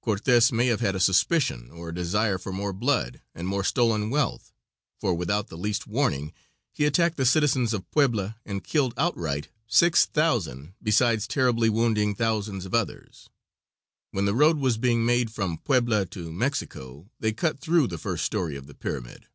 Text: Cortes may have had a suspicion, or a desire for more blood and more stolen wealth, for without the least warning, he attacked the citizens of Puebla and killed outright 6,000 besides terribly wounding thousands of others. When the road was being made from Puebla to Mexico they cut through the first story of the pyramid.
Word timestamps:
Cortes 0.00 0.50
may 0.50 0.68
have 0.68 0.80
had 0.80 0.94
a 0.96 0.98
suspicion, 0.98 1.70
or 1.70 1.90
a 1.90 1.94
desire 1.94 2.38
for 2.38 2.50
more 2.50 2.72
blood 2.72 3.20
and 3.34 3.46
more 3.46 3.62
stolen 3.62 4.08
wealth, 4.08 4.50
for 4.98 5.12
without 5.12 5.48
the 5.48 5.58
least 5.58 5.86
warning, 5.86 6.32
he 6.72 6.86
attacked 6.86 7.18
the 7.18 7.26
citizens 7.26 7.74
of 7.74 7.90
Puebla 7.90 8.34
and 8.46 8.64
killed 8.64 8.94
outright 8.96 9.48
6,000 9.66 10.72
besides 10.82 11.26
terribly 11.28 11.68
wounding 11.68 12.14
thousands 12.14 12.64
of 12.64 12.72
others. 12.72 13.28
When 14.10 14.24
the 14.24 14.32
road 14.34 14.56
was 14.56 14.78
being 14.78 15.04
made 15.04 15.30
from 15.30 15.58
Puebla 15.58 16.06
to 16.06 16.32
Mexico 16.32 17.10
they 17.20 17.32
cut 17.34 17.60
through 17.60 17.88
the 17.88 17.98
first 17.98 18.24
story 18.24 18.56
of 18.56 18.66
the 18.66 18.74
pyramid. 18.74 19.26